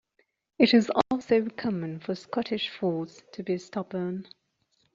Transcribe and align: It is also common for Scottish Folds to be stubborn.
It 0.57 0.73
is 0.73 0.89
also 1.11 1.45
common 1.49 1.99
for 1.99 2.15
Scottish 2.15 2.69
Folds 2.71 3.21
to 3.33 3.43
be 3.43 3.59
stubborn. 3.59 4.27